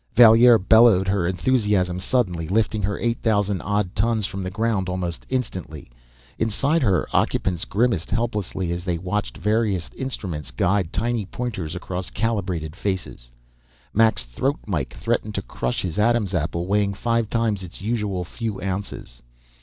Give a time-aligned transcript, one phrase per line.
[0.15, 5.27] Valier bellowed her enthusiasm suddenly, lifting her eight thousand odd tons from the ground almost
[5.29, 5.91] instantly.
[6.39, 12.75] Inside, her occupants grimaced helplessly as they watched various instruments guide tiny pointers across calibrated
[12.75, 13.29] faces.
[13.93, 18.59] Mac's throat mike threatened to crush his Adam's apple, weighing five times its usual few
[18.59, 19.21] ounces.